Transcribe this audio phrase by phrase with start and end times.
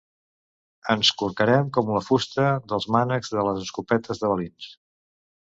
[0.93, 4.73] Ens corcarem com la fusta dels mànecs de les escopetes de balins.